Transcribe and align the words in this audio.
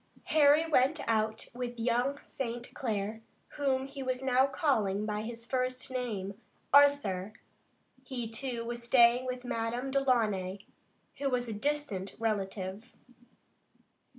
Harry 0.33 0.65
went 0.65 0.99
out 1.07 1.45
with 1.53 1.77
young 1.77 2.17
St. 2.23 2.73
Clair, 2.73 3.21
whom 3.49 3.85
he 3.85 4.01
was 4.01 4.23
now 4.23 4.47
calling 4.47 5.05
by 5.05 5.21
his 5.21 5.45
first 5.45 5.91
name, 5.91 6.41
Arthur. 6.73 7.33
He, 8.01 8.27
too, 8.27 8.65
was 8.65 8.81
staying 8.81 9.27
with 9.27 9.43
Madame 9.45 9.91
Delaunay, 9.91 10.65
who 11.19 11.29
was 11.29 11.47
a 11.47 11.53
distant 11.53 12.15
relative. 12.19 12.95